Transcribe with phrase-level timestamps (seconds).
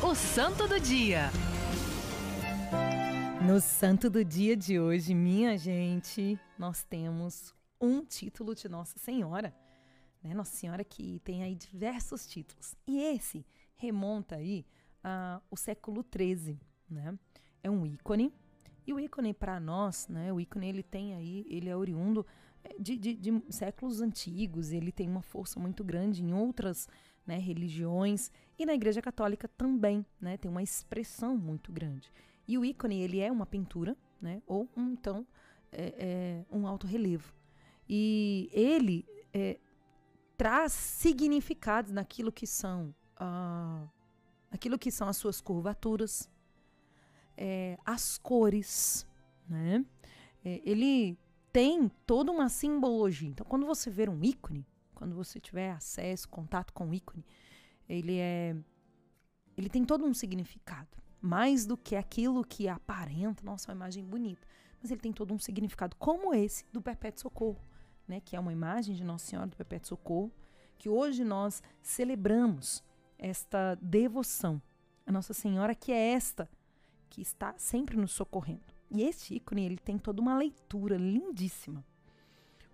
[0.00, 1.28] O Santo do Dia.
[3.44, 9.52] No Santo do Dia de hoje, minha gente, nós temos um título de Nossa Senhora.
[10.22, 10.34] Né?
[10.34, 12.76] Nossa Senhora que tem aí diversos títulos.
[12.86, 14.64] E esse remonta aí
[15.02, 17.18] ao século XIII, né?
[17.60, 18.32] É um ícone.
[18.86, 20.32] E o ícone para nós, né?
[20.32, 22.24] O ícone ele tem aí, ele é oriundo
[22.62, 24.70] é, de, de, de séculos antigos.
[24.70, 26.86] Ele tem uma força muito grande em outras
[27.26, 30.36] né, religiões e na Igreja Católica também, né?
[30.36, 32.12] Tem uma expressão muito grande.
[32.46, 34.42] E o ícone ele é uma pintura, né?
[34.46, 35.26] Ou um, então
[35.70, 37.32] é, é um alto relevo.
[37.88, 39.58] E ele é,
[40.36, 43.86] traz significados naquilo que são ah,
[44.50, 46.28] aquilo que são as suas curvaturas,
[47.36, 49.06] é, as cores,
[49.48, 49.84] né?
[50.44, 51.18] É, ele
[51.52, 53.28] tem toda uma simbologia.
[53.28, 54.66] Então, quando você ver um ícone,
[55.02, 57.24] quando você tiver acesso, contato com o ícone,
[57.88, 58.56] ele é
[59.56, 64.46] ele tem todo um significado, mais do que aquilo que aparenta, nossa, uma imagem bonita,
[64.80, 67.60] mas ele tem todo um significado, como esse do Perpétuo Socorro
[68.06, 70.32] né, que é uma imagem de Nossa Senhora do Perpétuo Socorro,
[70.78, 72.82] que hoje nós celebramos
[73.18, 74.60] esta devoção
[75.06, 76.48] a Nossa Senhora, que é esta
[77.10, 78.62] que está sempre nos socorrendo.
[78.90, 81.84] E este ícone, ele tem toda uma leitura lindíssima.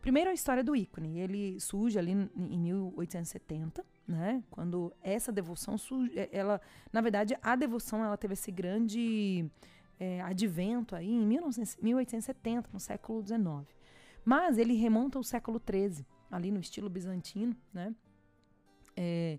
[0.01, 4.43] Primeiro a história do ícone, ele surge ali em 1870, né?
[4.51, 6.61] Quando essa devoção surge, é, ela,
[6.93, 9.51] na verdade, a devoção ela teve esse grande
[9.99, 13.67] é, advento aí em 1870, no século XIX.
[14.25, 17.95] Mas ele remonta ao século XIII, ali no estilo bizantino, né?
[18.97, 19.39] É,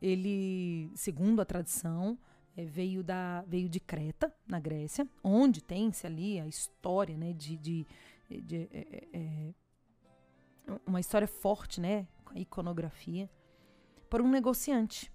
[0.00, 2.18] ele, segundo a tradição,
[2.56, 7.56] é, veio, da, veio de Creta, na Grécia, onde tem-se ali a história né, de,
[7.56, 7.86] de,
[8.30, 9.54] de é, é, é
[10.86, 13.30] uma história forte, né, com a iconografia,
[14.08, 15.12] por um negociante.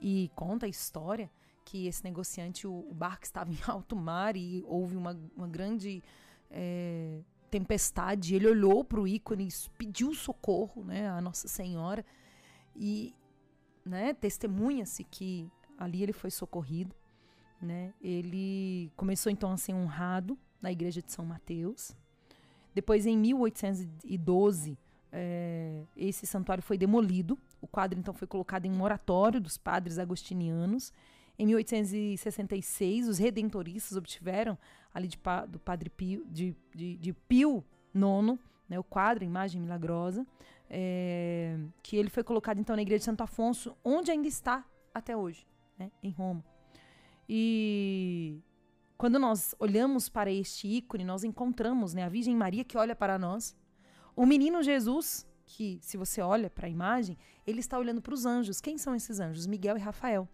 [0.00, 1.30] E conta a história
[1.64, 6.02] que esse negociante, o, o barco estava em alto mar e houve uma, uma grande
[6.50, 12.04] é, tempestade, ele olhou para o ícone, pediu socorro, né, a Nossa Senhora
[12.74, 13.14] e,
[13.84, 16.94] né, testemunha-se que ali ele foi socorrido,
[17.60, 17.92] né?
[18.00, 21.96] Ele começou então a ser honrado na igreja de São Mateus.
[22.74, 24.76] Depois, em 1812,
[25.12, 27.38] é, esse santuário foi demolido.
[27.60, 30.92] O quadro então foi colocado em um oratório dos padres agostinianos
[31.38, 34.56] em 1866, os redentoristas obtiveram,
[34.92, 35.18] ali de,
[35.48, 37.64] do padre Pio, de, de, de Pio
[37.94, 40.24] IX, né, o quadro, imagem milagrosa,
[40.70, 44.64] é, que ele foi colocado então na igreja de Santo Afonso, onde ainda está
[44.94, 45.44] até hoje,
[45.76, 46.44] né, em Roma.
[47.28, 48.38] E
[48.96, 53.18] quando nós olhamos para este ícone, nós encontramos né, a Virgem Maria que olha para
[53.18, 53.56] nós,
[54.14, 58.24] o menino Jesus, que se você olha para a imagem, ele está olhando para os
[58.24, 58.60] anjos.
[58.60, 59.46] Quem são esses anjos?
[59.46, 60.28] Miguel e Rafael.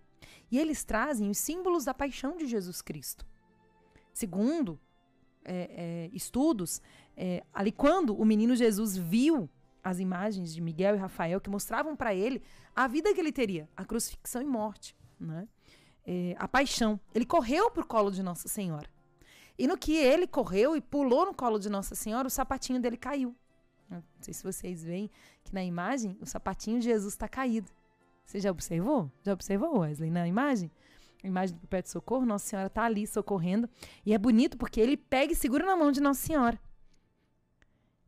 [0.50, 3.26] E eles trazem os símbolos da paixão de Jesus Cristo.
[4.12, 4.78] Segundo
[5.44, 6.82] é, é, estudos,
[7.16, 9.48] é, ali quando o menino Jesus viu
[9.82, 12.42] as imagens de Miguel e Rafael que mostravam para ele
[12.76, 15.48] a vida que ele teria, a crucifixão e morte, né?
[16.12, 16.98] É, a paixão.
[17.14, 18.90] Ele correu para o colo de Nossa Senhora.
[19.56, 22.96] E no que ele correu e pulou no colo de Nossa Senhora, o sapatinho dele
[22.96, 23.32] caiu.
[23.88, 25.08] Não sei se vocês veem
[25.44, 27.70] que na imagem o sapatinho de Jesus está caído.
[28.24, 29.08] Você já observou?
[29.22, 30.68] Já observou, Wesley, na imagem?
[31.22, 33.68] A imagem do Perpétuo Socorro, Nossa Senhora está ali socorrendo.
[34.04, 36.58] E é bonito porque ele pega e segura na mão de Nossa Senhora.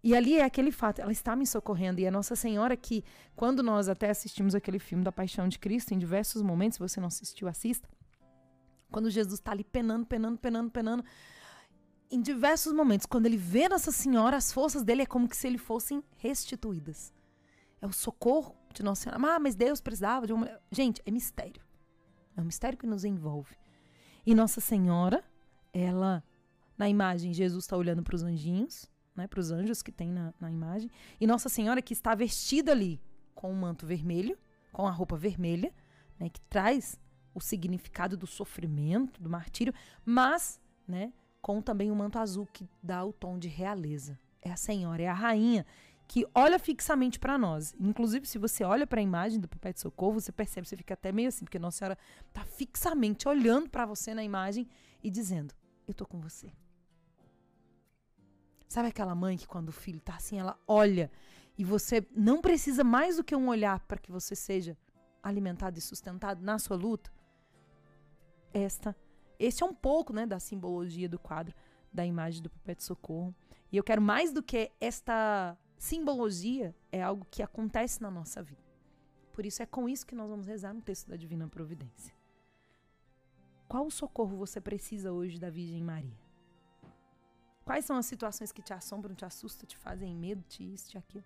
[0.03, 2.01] E ali é aquele fato, ela está me socorrendo.
[2.01, 3.05] E a Nossa Senhora que,
[3.37, 7.01] quando nós até assistimos aquele filme da Paixão de Cristo, em diversos momentos, se você
[7.01, 7.89] não assistiu, assista.
[8.91, 11.05] Quando Jesus está ali penando, penando, penando, penando.
[12.11, 15.57] Em diversos momentos, quando ele vê Nossa Senhora, as forças dele é como se ele
[15.57, 17.13] fossem restituídas.
[17.81, 19.37] É o socorro de Nossa Senhora.
[19.37, 20.51] Ah, mas Deus precisava de uma.
[20.71, 21.63] Gente, é mistério.
[22.37, 23.57] É um mistério que nos envolve.
[24.27, 25.25] E Nossa Senhora,
[25.73, 26.23] ela,
[26.77, 30.33] na imagem, Jesus está olhando para os anjinhos, né, para os anjos que tem na,
[30.41, 30.91] na imagem.
[31.21, 33.01] E Nossa Senhora que está vestida ali
[33.35, 34.39] com um manto vermelho,
[34.73, 35.73] com a roupa vermelha,
[36.19, 36.99] né, que traz
[37.35, 42.69] o significado do sofrimento, do martírio, mas, né, com também o um manto azul que
[42.83, 44.19] dá o tom de realeza.
[44.41, 45.67] É a Senhora, é a rainha
[46.07, 47.75] que olha fixamente para nós.
[47.81, 50.95] Inclusive, se você olha para a imagem do Papai de Socorro, você percebe, você fica
[50.95, 51.99] até meio assim, porque Nossa Senhora
[52.29, 54.69] está fixamente olhando para você na imagem
[55.03, 55.55] e dizendo:
[55.87, 56.53] Eu tô com você.
[58.73, 61.11] Sabe aquela mãe que quando o filho tá assim, ela olha
[61.59, 64.79] e você não precisa mais do que um olhar para que você seja
[65.23, 67.13] alimentado e sustentado na sua luta?
[68.51, 68.97] Esta,
[69.39, 71.55] esse é um pouco, né, da simbologia do quadro
[71.93, 73.35] da imagem do de Socorro.
[73.71, 78.65] E eu quero mais do que esta Simbologia é algo que acontece na nossa vida.
[79.35, 82.15] Por isso é com isso que nós vamos rezar no texto da Divina Providência.
[83.69, 86.22] Qual socorro você precisa hoje da Virgem Maria?
[87.65, 90.99] Quais são as situações que te assombram, te assustam, te fazem medo, te isso, te
[90.99, 91.25] aquilo?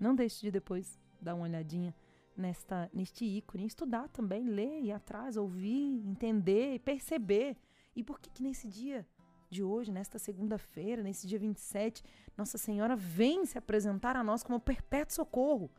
[0.00, 1.94] Não deixe de depois dar uma olhadinha
[2.36, 7.56] nesta, neste ícone, estudar também, ler, ir atrás, ouvir, entender, perceber.
[7.94, 9.06] E por que, que nesse dia
[9.50, 12.02] de hoje, nesta segunda-feira, nesse dia 27,
[12.36, 15.70] Nossa Senhora vem se apresentar a nós como perpétuo socorro?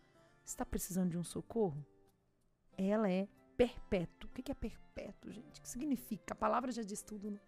[0.46, 1.84] Está precisando de um socorro?
[2.78, 4.30] Ela é perpétuo.
[4.30, 5.60] O que é perpétuo, gente?
[5.60, 6.34] O que significa?
[6.34, 7.40] A palavra já diz tudo, né?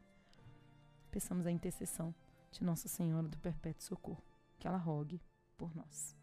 [1.16, 2.14] Peçamos a intercessão
[2.52, 4.22] de Nossa Senhora do Perpétuo Socorro,
[4.60, 5.22] que ela rogue
[5.56, 6.14] por nós.